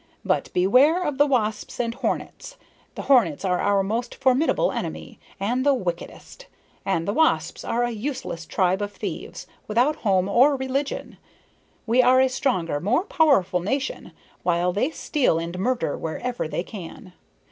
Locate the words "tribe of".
8.47-8.91